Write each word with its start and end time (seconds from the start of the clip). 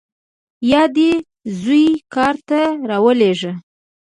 یا 0.71 0.83
دې 0.95 1.11
زوی 1.61 1.87
کار 2.13 2.35
ته 2.47 2.59
راولېږه. 2.89 3.51